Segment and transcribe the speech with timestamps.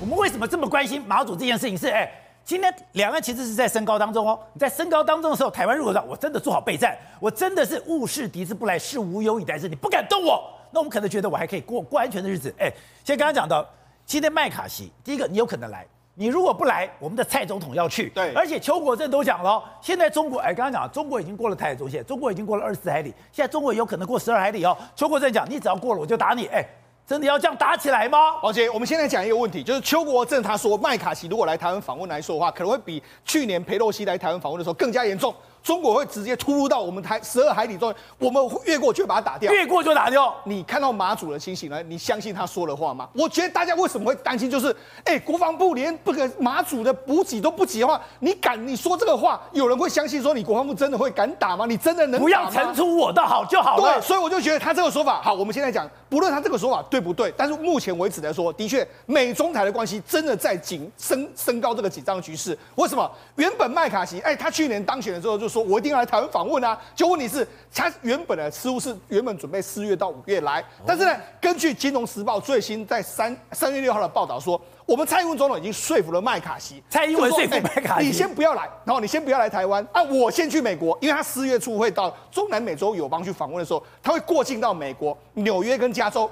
[0.00, 1.86] 我们为什么这么关心马祖这件事情是？
[1.86, 2.10] 是哎，
[2.42, 4.38] 今天两岸其实是在升高当中哦。
[4.54, 12.54] 你在升高当中的时候，台湾如果说我真的做好备战，我真的是物是敌之不来，是无有以待之，你不敢动我，那我们可能觉得我还可以过过安全的日子。
[12.58, 12.72] 哎，
[13.04, 13.66] 现在刚刚讲到，
[14.06, 15.86] 今天麦卡锡，第一个你有可能来。
[16.14, 18.08] 你如果不来，我们的蔡总统要去。
[18.10, 24.74] 对，而且邱国正都讲了，现在中国，哎，刚刚讲，中国已经过了台海中线，中国已经过了二十四海里，现在中国有可能过十二海里哦。
[24.96, 26.46] 邱国正讲，你只要过了，我就打你。
[26.46, 26.64] 哎，
[27.10, 28.36] 真的要这样打起来吗？
[28.40, 35.34] 王杰我们现在讲一个问题，就是邱国正他说，麦卡锡如果来台湾访问来说的话，可能会比去年裴洛西来台湾访问的时候更加严重。
[35.62, 40.34] 中国会直接突入到我们台十二海里中，我们越过就把它打掉，越过就打掉。
[40.44, 41.82] 你看到马祖的情形呢？
[41.82, 43.08] 你相信他说的话吗？
[43.12, 44.50] 我觉得大家为什么会担心？
[44.50, 51.66] 就是，哎，国防部连不给马祖的补给都不给的话，你敢你说这个话，有人会相信说你国防部真的会敢打吗？
[51.66, 52.20] 你真的能？
[52.20, 53.94] 不要层出我的好就好了。
[53.94, 55.34] 对，所以我就觉得他这个说法好。
[55.34, 62.56] 我们现在讲，不论他这个说法对不对，但是目前为止来说，的确美中台的关系真的在紧升升高这个紧张局势。
[62.74, 63.10] 为什么？
[63.36, 66.28] 原本麦卡锡，哎，他去年当选的时候就说，我一定要来台湾。
[66.30, 86.30] 访问啊，就问题是，他原本呢似乎是原本准备四月到五月来，但是呢，根据《金融时报》最新在三三月六号的报道说，我们蔡英文总统已经说服了麦卡锡，蔡英文说服麦卡锡，你先不要来，然后你先不要来台湾啊，我先去美国，因为他四月初会到中南美洲友邦去访问的时候，他会过境到美国纽约跟加州，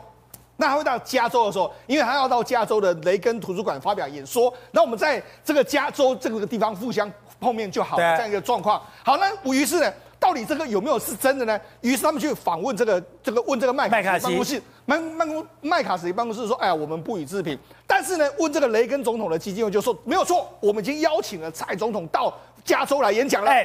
[0.59, 7.11] 那他会到加州的时候，因为他要到加州的雷根图书馆发表演说，那我们在这个加州这个地方互相。
[7.41, 8.83] 碰面就好了，这样一个状况。
[9.05, 11.61] 好，那于是呢，到底这个有没有是真的呢？
[11.83, 17.57] 于是他们去访问这个这个问这个麦卡锡办公室，麦麦公麦卡锡办公室说：“哎呀，我们不予置评。”
[17.87, 23.65] 但是呢，问这个雷根总统的基金会就说：“没有错，我们已经邀请了蔡总统到加州来演讲了。”哎，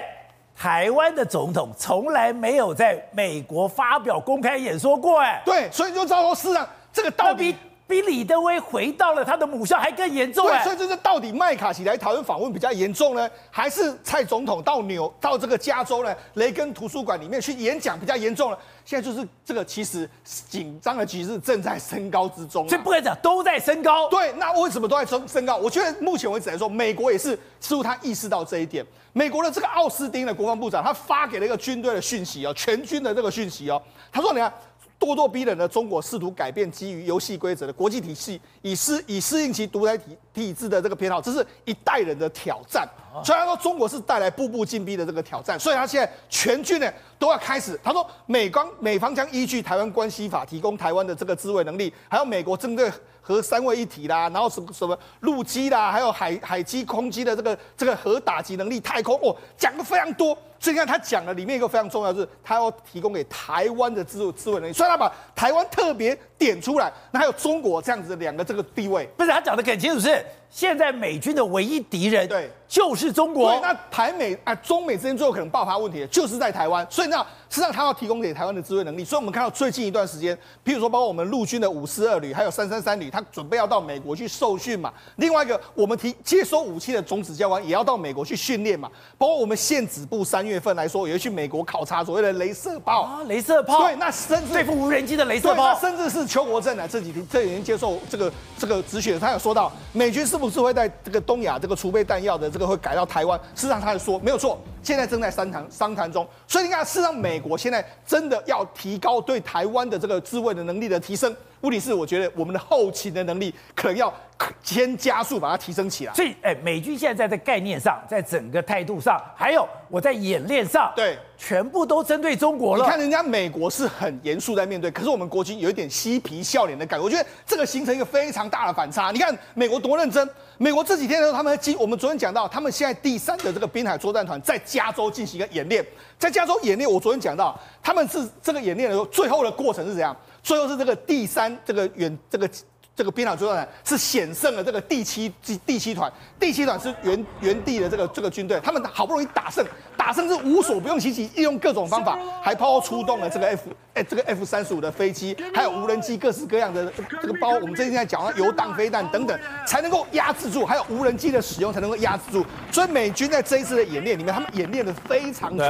[0.56, 7.54] 台湾的总统从来没有在美国发表公开演说过，哎，对，所以就照说，事实上这个到底。
[7.86, 18.58] 比李登辉回到了他的母校还更严重，对，所以这是到底麦卡锡来台湾访问比较严重呢，还是蔡总统到纽到这个加州呢雷根图书馆里面去演讲比较严重呢？
[18.86, 24.08] 现在就是这个其实紧张的局势正在升高之中，所以不敢讲都在升高。
[24.08, 25.58] 对，那为什么都在升升高？
[25.58, 28.84] 我觉得目前为止来说，美国也是似乎他意识到这一点。
[29.12, 33.80] 美国的这个奥斯汀的国防部长，他发给了一个军队的讯息哦，全军的这个讯息哦，
[34.10, 34.52] 他说你看。
[35.00, 42.88] 咄咄逼人的中国试图改变基于游戏规则的国际体系，以适以适应其独裁体体制的这个偏好，这是一代人的挑战。
[43.24, 47.80] 虽然说中国是带来步步进逼的这个挑战，所以他现在全军呢都要开始。
[47.84, 60.36] 他说美方美方将依据台湾关系法提供台湾的这个自卫能力，还有美国针对核三位一体啦，然后什么什么陆基啦，还有海海基空基的这个这个核打击能力，太空哦讲的非常多。
[60.64, 66.90] 所以你看他讲的里面一个非常重要是，他要提供给台湾的自自卫能力，所以他把台湾特别点出来。
[67.12, 70.26] 那还有中国这样子的两个这个地位，不是他讲的很清楚是。
[70.54, 73.50] 现在美军的唯一敌人，对，就是中国。
[73.50, 76.86] 对，那台美啊，中美之间最后可能爆发问题的就是在台湾。
[76.92, 77.18] 所以那
[77.50, 79.04] 实际上他要提供给台湾的支援能力。
[79.04, 84.94] 所以我们看到最近一段时间，譬如说包括我们陆军的五四二旅，还有三三三旅，他准备要到美国去受训嘛。
[85.16, 88.88] 另外一个，我们提接收武器的种子教官也要到美国去训练嘛。
[89.18, 93.88] 包括我们宪指部三月份来说，也会去美国考察所谓的镭射炮啊，镭射炮。
[93.88, 103.40] 对，那甚至对付无人机的镭射炮，甚至是邱国正呢这几天这几天接受这个这个质询，他有说到美军是不是会在这个东亚这个储备弹药的这个会改到台湾？
[103.56, 106.28] 事实上，他说没有错，现在正在商谈商谈中。
[106.46, 111.34] 所以你看，事实上，美国现在真的要提高对台湾的这个自卫的能力的提升。
[111.64, 114.14] 问题是，我觉得我们的后勤的能力可能要
[114.62, 116.14] 先加速把它提升起来。
[116.14, 122.84] 所以，哎，美军现在在在概念上，在整个态度上，还有我在演练上，对，全部都针对中国了。
[122.84, 127.04] 你看，人家美国是很严肃在面对，可是我们国军有一点嬉皮笑脸的感觉。
[127.06, 129.12] 我觉得这个形成一个非常大的反差。
[129.12, 130.30] 你看，美国多认真。
[130.58, 135.86] 美国这几天的时候，他们今，我们昨天讲到，他们现在第三的这个滨海作战团在加州进行一个演练，
[136.18, 140.16] 在加州演练，我昨天讲到，他们是这个演练的时候，最后的过程是怎样？
[140.42, 142.50] 最后是这个第三这个远这个。
[142.96, 145.34] 这个滨海作战团是险胜了这个第七
[145.66, 149.66] 第七团，第七团是原原地的这个这个军队，他们好不容易打胜，
[149.98, 162.46] 打胜是无所不用其极，利用各种方法，还包括出动了这个 F 哎这个 F 三十五的飞机，还有无人机各式各样的这个包，我们最近在讲的游荡飞弹等等，才能够压制住，还有无人机的使用才能够压制住。
[162.72, 165.66] 所以美军在这一次的演练里面，他们演练的非常多。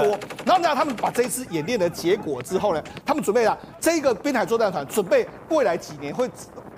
[0.45, 6.29] 然后呢，他们把这一次演练的结果之后呢，他们准备了这个滨海作战团，准备未来几年会。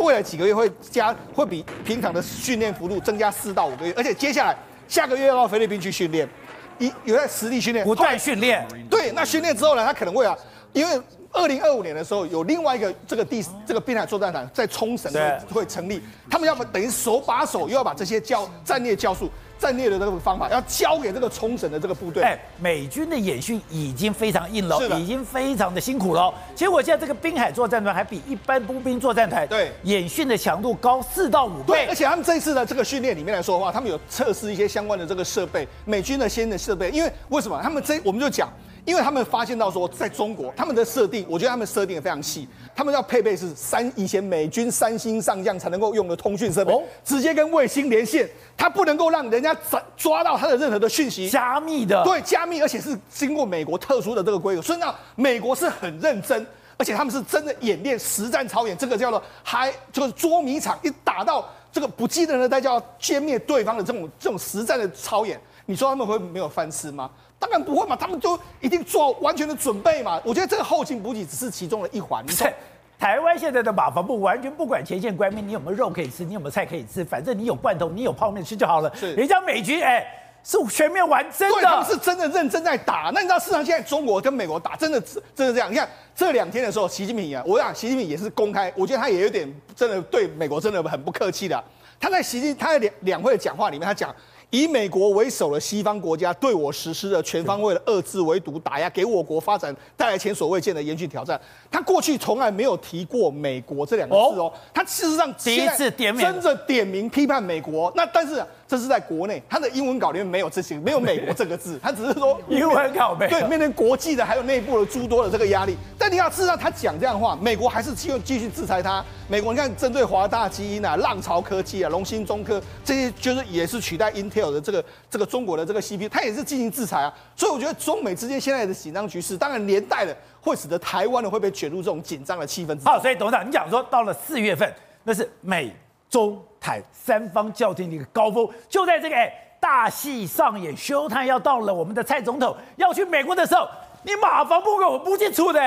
[0.06, 4.56] 未来几个月会加，会比平常的训练幅度增加四到五个月，而且接下来
[4.88, 6.30] 下个月要到菲律宾去训练，
[6.78, 8.64] 一有在实地训练，不断训练。
[8.88, 10.38] 对，那训练之后呢，他可能会啊，
[10.74, 16.00] 因为二零二五年的时候有另外一个这个第这个滨海作战团在冲绳会会成立，
[16.30, 19.30] 他们要么等于手把手又要把这些教战略教术。
[19.60, 22.24] 战略的这个方法要交给这个冲绳的这个部队。
[22.24, 26.34] 哎，美军的演训已经非常硬了，已经非常的辛苦了。
[26.56, 31.86] 结果现在这个滨海作战团还比一般步兵作战团对演训的强度高四到五倍。
[31.88, 36.90] 而且他们这一次的这个训练里面来说的话，他们有测试一些相关的这个设备，美军的先的设备。
[36.92, 38.50] 因为为什么他们这我们就讲。
[38.86, 42.48] 因为他们发现到说，在中国，他们的设定，我觉得他们设定的非常细。
[42.76, 46.72] 他们要配备是三以前美军三星上将才能够用的通讯设备，
[47.04, 54.62] 直接跟卫星连线，它不能够让人家抓抓到它的任何的讯息，加密的，对，加密，而且是经过美国特殊的这个规格。
[54.62, 56.46] 所以呢，美国是很认真，
[56.78, 67.10] 而且他们是真的演练实战操演，这个叫做还就是捉迷藏，一打到这个不记得的代价要歼灭对方的这种这种实战的操演，你说他们会没有饭吃吗？
[67.38, 70.20] 当然不会嘛，他们就一定做完全的准备嘛。
[70.24, 72.26] 我觉得这个后勤补给只是其中的一环。
[72.26, 72.54] 对，
[72.98, 78.92] 台湾现在的马防部完全不管前线官兵，你有没有肉可以吃，你有没有菜可以吃，反正你有罐头，你有泡面吃就好了。
[78.96, 80.08] 是，人家美军哎、欸，
[80.44, 83.12] 是全面玩真的，他们是真的认真在打。
[83.14, 85.00] 那你知道，事实上现在中国跟美国打，真的
[85.36, 85.70] 真的这样。
[85.70, 91.64] 你看这两天的时候，习近平啊，我想习近平也是公开，我觉得他也有点真的对美国真的很不客气的。
[92.00, 94.16] 他在习近他在两两会的讲话里面，他讲。
[94.50, 101.40] 以美国为首的西方国家对我实施的全方位的遏制、围堵、打压，给我国发展带来前所未见的严峻挑战。
[101.70, 107.92] 他过去从来没有提过美国这两个字哦，他事实上第一次点名，真的点名批判美国。
[107.96, 108.44] 那但是。
[108.68, 113.30] 这是在国内，他的英文稿里面没有这些，没有美国这个字， 他只是说英文稿没有。
[113.30, 115.78] 对，面对国际的还有内部的诸多的这个压力。
[116.00, 119.06] 但你要知道，他讲这样的话，美国还是继续继续制裁他。
[119.28, 127.14] 美国你看，针对华大基因啊、浪潮科技啊、龙芯中科这些，就是也是取代 Intel 的这个这个中国的这个 CPU，他也是进行制裁啊。
[127.36, 132.92] 所以我觉得中美之间现在的紧张局势，当然连带的会使得台湾的会被卷入这种紧张的气氛之中。
[132.92, 134.74] 好，所以董事长，你讲说到了四月份，
[135.04, 135.72] 那是美。
[136.08, 143.70] 中台三方较劲的一个高峰，就在这个哎大戏上演休叹要到了，我们的蔡总统要去美国的时候，
[144.02, 145.62] 你马防部给我不进出的，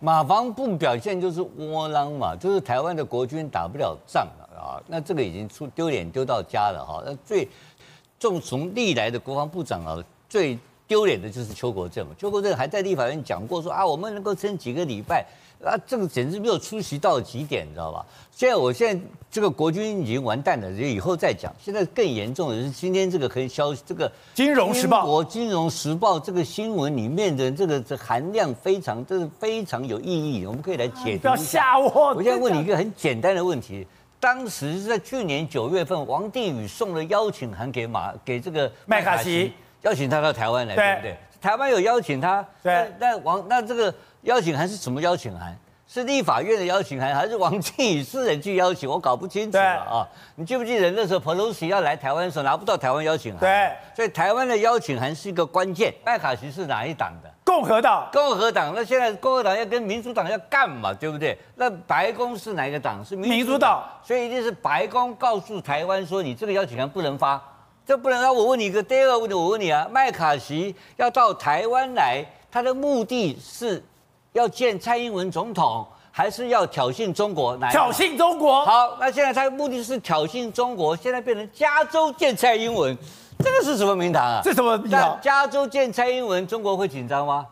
[0.00, 7.46] 马防部表现就是窝囊嘛，就是台湾的国军打不了仗了啊，那这个已经出丢脸丢到家了哈，那最
[8.18, 15.26] 重从历来的国防部长啊，最丢脸的就是邱国正，邱国正还在立法院讲过说啊，我们能够撑几个礼拜。
[15.64, 18.06] 啊，这个简直没有出席到极点，你知道吧？
[18.30, 21.52] 现在我现在这个国军已经完蛋了，就以后再讲。
[21.60, 30.46] 现在更严重的是今天这个可以消息，这个《金融时报》《国金融时报》这个新闻里面的这个这含量非常，这是非常有意义。
[30.46, 31.22] 我们可以来解读。
[31.22, 32.14] 不要吓我！
[32.14, 33.84] 我现在问你一个很简单的问题：
[34.20, 39.52] 当时是在去年九月份，王定宇送了邀请函给马给这个麦卡锡，
[39.82, 41.16] 邀请他到台湾来，对不对？
[41.40, 42.92] 台湾有邀请他，对。
[43.00, 43.92] 那王那这个。
[44.28, 45.56] 邀请函是什么邀请函？
[45.86, 48.86] 是立法院的邀请函，还是王定宇私人去邀请？
[48.86, 50.06] 我搞不清楚了啊！
[50.34, 53.40] 你记不记得那时候裴洛西要来台湾的时候拿不到台湾邀请函？
[53.40, 55.94] 对，所以台湾的邀请函是一个关键。
[56.04, 57.30] 麦卡锡是哪一党的？
[57.42, 58.06] 共和党。
[58.12, 58.74] 共和党。
[58.76, 60.92] 那现在共和党要跟民主党要干嘛？
[60.92, 61.38] 对不对？
[61.54, 63.02] 那白宫是哪一个党？
[63.02, 63.82] 是民主党。
[64.04, 67.42] 所以一定是白宫告诉台湾说，你这个邀请函不能发，
[67.86, 68.20] 这不能。
[68.20, 73.82] 那我问你一个第二个问题，我问你啊，麦卡锡要到台湾来，他的目的是？
[74.32, 77.56] 要见蔡英文总统，还是要挑衅中国？
[77.56, 78.64] 来挑衅中国。
[78.64, 82.96] 好，那现在他的目的是挑衅中国，现在变成加州见蔡英文，
[83.38, 84.40] 这个是什么名堂啊？
[84.42, 85.18] 这什么名堂？
[85.22, 87.46] 加州见蔡英文，中国会紧张吗？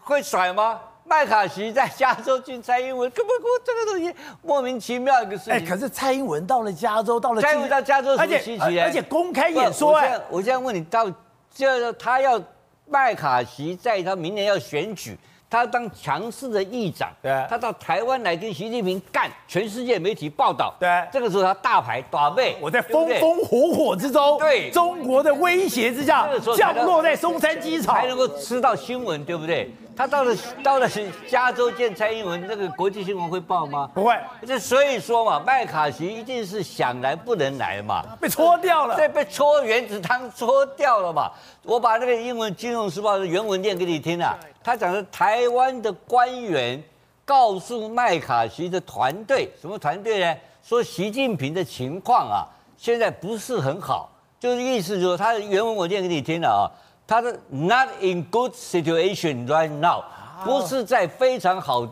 [0.00, 0.80] 会甩吗？
[1.06, 5.52] 麦卡锡在加州见蔡英文，根本我这个东西莫名其妙一个事情。
[5.52, 8.80] 哎，可是蔡英文到了加州，到了蔡英文到加州什么稀奇？
[8.80, 9.92] 而且公开演说。
[9.92, 11.04] 我现在我现在问你，到
[11.52, 12.40] 就是他要
[12.86, 15.18] 麦卡锡在他明年要选举。
[15.54, 29.72] 他当强势的议长，对，他到台湾来跟习近平干，全世界媒体报道，对，这个时候他大牌打背，我在风风火火之中，对，中国的威胁之下，降落在松山机场，才能够吃到新闻，对不对？
[29.96, 30.88] 他到了到了
[31.28, 33.88] 加州见蔡英文，那个国际新闻会报吗？
[33.94, 34.18] 不会。
[34.46, 41.30] 这所以说嘛，麦卡锡一定是想来不能来嘛，被搓掉了，对，被搓原子汤搓掉了嘛。
[41.62, 44.36] 我把那个英文《金融时报》的原文念给你听啊。
[44.62, 46.82] 他讲的台湾的官员
[47.24, 50.36] 告诉麦卡锡的团队，什么团队呢？
[50.62, 54.10] 说习近平的情况啊，现在不是很好，
[54.40, 56.64] 就是意思就是说，他的原文我念给你听了啊。
[57.06, 60.02] 他的 not in good situation right now，
[60.44, 61.86] 不是在非常好，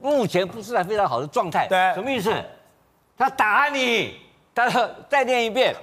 [0.00, 1.66] 目前不是在非常好的状态。
[1.68, 2.32] 对，什么意思？
[3.16, 4.14] 他打你，
[4.54, 5.74] 他说再念一遍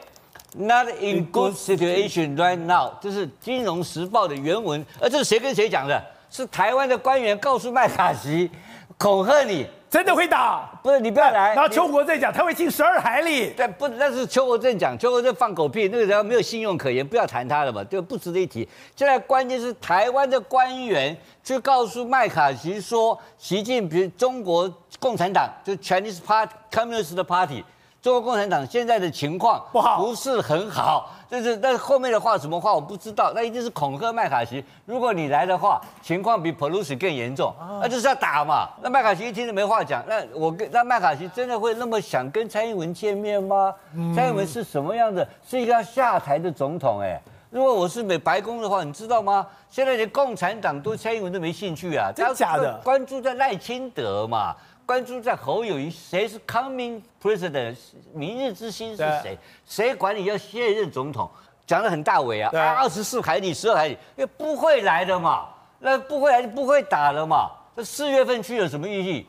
[0.55, 6.01] ，not in good situation right now，这是《金融时报》的原文，而这是谁跟谁讲的？
[6.29, 8.49] 是台湾的官员告诉麦卡锡，
[8.97, 9.67] 恐吓你。
[9.95, 11.55] 真的会打，不是你不要来。
[11.55, 18.67] 然后邱国正讲他会进十二海里，但不，那是邱国正讲，邱国正放狗屁，那个人没有信用可言，不要谈他了嘛，就不值得一提。
[18.93, 27.63] 现在关键是台湾的官员去告诉麦卡锡说，习近平中国共产党就 Chinese Party Communist Party。
[28.05, 34.63] 中国共产党现在的情况不好，不是很好，就是但是后面的话什么话我不知道，那一定是恐吓麦卡锡。
[34.85, 38.69] 如果你来的话，情况比 Pelosi 更严重，那就是要打嘛。
[38.83, 43.73] 那麦卡锡一听就没话讲，那我跟那麦卡锡真的会那么想跟蔡英文见面吗？
[44.15, 45.27] 蔡英文是什么样的？
[45.43, 47.19] 是一个要下台的总统哎。
[47.49, 49.47] 如果我是美白宫的话，你知道吗？
[49.67, 52.79] 现在连共产党对蔡英文都没兴趣啊，真假的？
[52.83, 54.55] 关注在赖清德嘛。
[54.85, 57.75] 关注在侯友谊，谁是 coming president？
[58.13, 59.37] 明日之星是谁？
[59.65, 61.29] 谁管你要卸任总统？
[61.65, 62.51] 讲的很大伟啊！
[62.77, 65.47] 二十四海里、十二海里，因为不会来的嘛，
[65.79, 67.49] 那不会来就不会打了嘛。
[67.75, 69.25] 这四月份去有什么意义？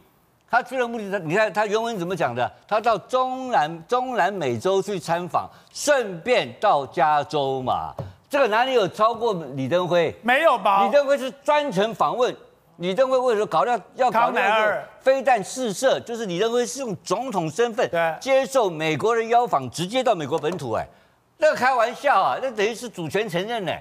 [0.50, 2.52] 他去的目的，他你看他原文怎么讲的？
[2.68, 7.94] 他到中南中南美洲去参访，顺便到加州嘛。
[8.28, 10.14] 这个哪里有超过李登辉？
[10.22, 10.84] 没有吧？
[10.84, 12.36] 李登辉是专程访问。
[12.78, 15.98] 李登辉为什么搞掉要搞那个飞弹试射？
[16.00, 17.90] 就是李登辉是用总统身份
[18.20, 20.72] 接受美国的邀访，直接到美国本土。
[20.72, 20.86] 哎，
[21.38, 23.72] 那个开玩笑啊，那等于是主权承认呢。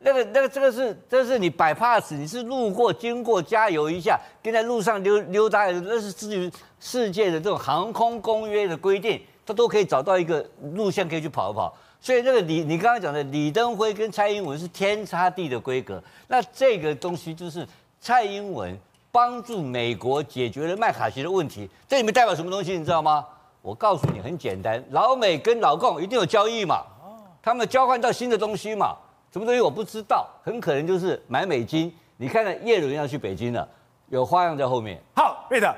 [0.00, 11.74] 那个那个这个是这是你 bypass，你是路过经过加油一下，跟在路上溜溜达，那是至于世界的这种航空公约的规定，他都可以找到一个路线可以去跑一跑。
[11.98, 17.66] 所以那个李你刚刚讲的李登辉跟蔡英文是天差地的规格，那这个东西就是。
[18.04, 18.78] 蔡英文
[19.10, 22.76] 帮助美国解决了麦卡锡的问题，这里面代表什么东西？
[22.76, 23.26] 你知道吗？
[23.62, 26.82] 我告诉你，很简单，老美跟老共一定有交易嘛，
[27.40, 28.94] 他们交换到新的东西嘛，
[29.32, 31.90] 什么东西我不知道，很可能就是买美金。
[32.18, 33.66] 你看看叶伦要去北京了，
[34.10, 35.02] 有花样在后面。
[35.16, 35.74] 好，对的。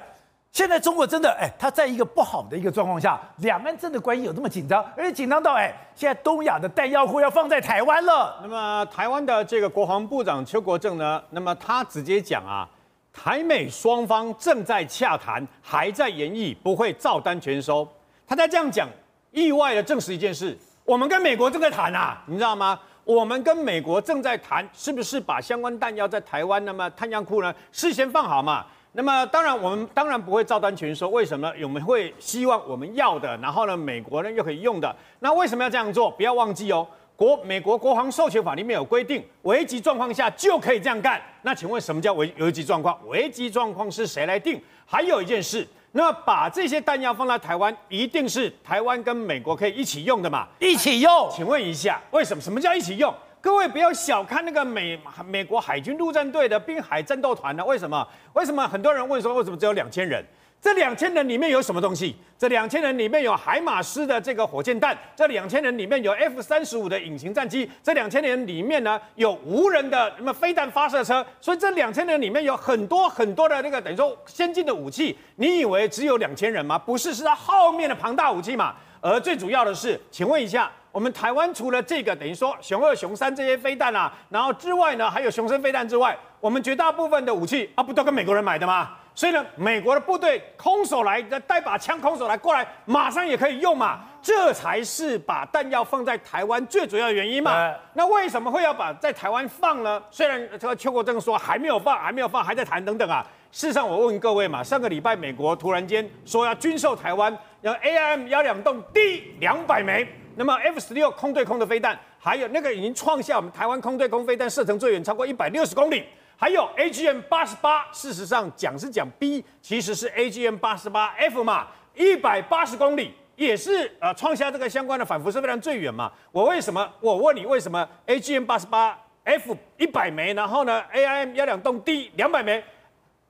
[0.57, 8.39] 现在中国真的哎，他在一个不好的一个状况下，两岸真的关系有那么紧张，而且紧张到哎，现在东亚的弹药库要放在台湾了。
[8.41, 12.67] 那么台湾的这个国防部长邱国正呢，那么他直接讲啊，
[13.13, 17.87] 台美双方正在洽谈，还在研议，不会照单全收。
[18.27, 18.89] 他在这样讲，
[19.33, 22.81] 意外的证实一件事：我们跟美国正在谈啊，你知道吗？
[23.05, 28.65] 我们跟美国正在谈，是不是把相关弹药在台湾那么弹药库呢事先放好嘛？
[28.97, 31.11] 那么当然，我们当然不会照单全收。
[31.11, 31.53] 为什么？
[31.63, 34.97] 我们会希望我们要的，然后呢，美国呢又可以用的。
[35.19, 36.11] 那为什么要这样做？
[36.13, 41.21] 不要忘记哦，国美国国防授权法里面有规定，危急状况下就可以这样干。
[41.43, 42.99] 那请问什么叫危危急状况？
[43.07, 44.59] 危急状况是谁来定？
[44.87, 50.49] 还有一件事，那么把这些弹药放在台湾，一定是台湾跟美国可以一起用的嘛？
[50.59, 51.29] 一起用？
[51.31, 52.43] 请问一下，为什么？
[52.43, 53.13] 什么叫一起用？
[53.47, 57.65] 各位不要小看那个美美国海军陆战队的滨海战斗团呢？
[57.65, 58.05] 为什么？
[58.33, 60.21] 为什么很多人问说为什么只有两千人？
[60.61, 62.17] 这两千人里面有什么东西？
[62.37, 75.17] 这两千人里面有海马斯的这个火箭弹，这两千人里面有 F 三十五的隐形战机，这两千人里面呢有无人的什么飞弹发射车，所以这两千人里面有很多很多的那个等于说先进的武器。
[75.37, 76.77] 你以为只有两千人吗？
[76.77, 78.75] 不是，是它后面的庞大武器嘛。
[79.01, 80.69] 而最主要的是，请问一下。
[80.97, 88.93] 我们台湾除了这个等于说熊二、熊三这些飞弹啊，然后之外呢，还有熊升飞弹之外，我们绝大部分的武器啊，不都跟美国人买的吗？
[89.15, 97.71] 所以呢，美国的部队空手来，带把枪空手来过来，马上也可以用嘛，这才是把弹药放在台湾最主要的原因嘛。
[97.93, 100.03] 那为什么会要把在台湾放呢？
[100.11, 103.23] 虽然这个邱国正说还没有放，还没有放，还在谈等等啊。
[103.53, 110.09] 事实上，我问各位嘛，上个礼拜美国突然间说要军售台湾，要 AIM 幺两栋 D 两百枚。
[110.39, 116.05] 那么 F 十六空对空的飞弹，还有那个已经创下我们台湾空对空飞弹射程最远超过一百六十公里，
[116.37, 126.13] 还有 AGM 八十八，事实上讲是讲 B，其实是 AGM 八十八 F 嘛，一百八十公里也是呃创下这个相关的反辐射飞弹最远嘛。
[126.31, 126.87] 我为什么？
[127.01, 132.63] 我问你为什么 AGM 八十八 F 一百枚，然后呢 AIM 幺两洞 D 两百枚？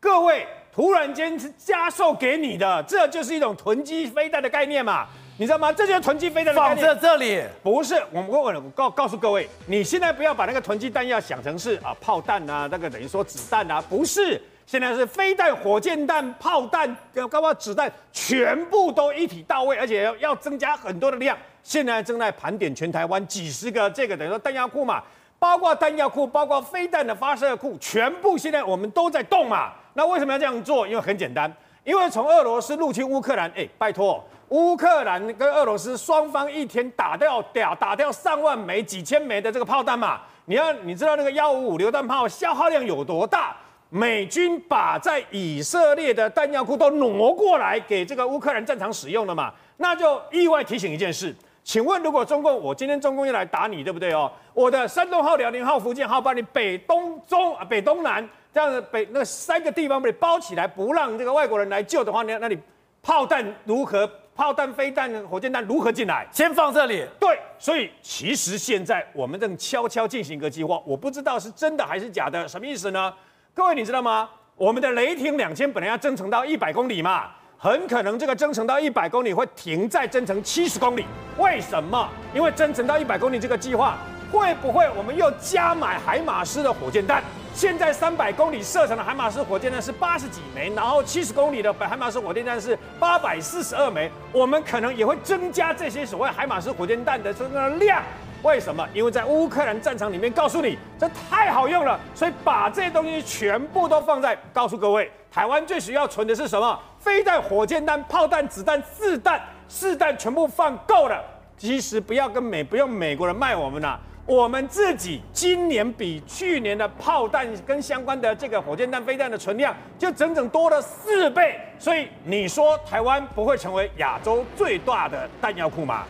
[0.01, 5.07] 各位突然间是加售给你的，这就是一种囤积飞弹的概念嘛。
[5.39, 5.71] 你知道吗？
[5.71, 6.61] 这就是囤积飞弹的。
[6.61, 14.41] 放在这里不是我们我告告诉各位，你现在不要把那个囤积弹药想成是啊炮弹啊，那个等于说子弹啊，不是。
[14.67, 16.97] 现在是飞弹、火箭弹、炮弹，
[17.31, 21.39] 包括子弹，全部都一体到位，而且要要增加很多的量。
[21.63, 25.01] 现在正在盘点全台湾几十个这个等于说弹药库嘛，
[25.39, 29.73] 包括弹药库，包括飞弹的发射库，全部现在我们都在动嘛。
[29.95, 30.89] 那为什么要这样做？
[30.89, 31.53] 因为很简单，
[31.87, 34.23] 因为从俄罗斯入侵乌克兰，哎，拜托。
[34.49, 43.57] 乌克兰跟俄罗斯双方一天打掉掉打掉上万枚、几千枚的这个炮弹嘛，你要你知道那个幺五五榴弹炮消耗量有多大？
[43.89, 49.53] 美军把在以色列的弹药库都挪过来给这个乌克兰战场使用了嘛？
[49.77, 51.33] 那就意外提醒一件事，
[51.67, 54.31] 请问如果中共我今天中共要来打你，对不对哦？
[54.55, 62.57] 我的山东号、辽宁号、福建号把你北东中啊北东南这样子北那三个地方被包起来，不让这个外国人来救的话，那那你
[63.03, 64.09] 炮弹如何？
[64.37, 66.25] 炮弹、飞弹、火箭弹如何进来？
[66.31, 67.05] 先放这里。
[67.19, 73.13] 对，所以其实现在我们正悄悄进行一个计划，我不知道是真的还是假的，什么意思呢？
[73.53, 74.31] 各位，你知道吗？
[74.55, 81.07] 我们的雷霆两千本来要增程到一百公里嘛，很可能这个增程到一百公里会停在增程七十公里。
[81.39, 82.09] 为什么？
[82.35, 83.97] 因为增程到一百公里这个计划，
[84.31, 87.23] 会不会我们又加买海马斯的火箭弹？
[87.55, 94.11] 现在三百公里射程的海马斯火箭弹是八十几枚，然后七十公里的海马斯火箭弹是八百四十二枚。
[94.33, 98.03] 我们可能也会增加这些所谓海马斯火箭弹的这个量。
[98.43, 98.87] 为什么？
[98.93, 106.81] 因为在乌克兰战场里面，告诉你这太好用了，所以把这些东西全部都放在告诉各位，台湾最需要存的是什么？
[106.99, 109.39] 飞弹、火箭弹、炮弹、子弹、四弹、
[109.69, 111.23] 四弹全部放够了。
[111.59, 121.61] 其实不要跟美，不用美国人卖我们了、我们自己今年比去年的炮弹跟相关的这个火箭弹、飞弹的存量就整整多了四倍。
[121.79, 126.07] 所以你说台湾不会成为亚洲最大的弹药库吗？